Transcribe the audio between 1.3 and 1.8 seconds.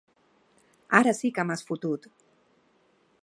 que m'has